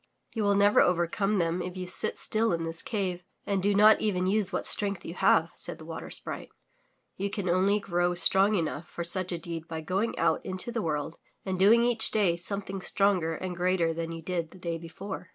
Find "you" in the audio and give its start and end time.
0.33-0.41, 1.77-1.85, 5.05-5.13, 7.19-7.29, 14.11-14.23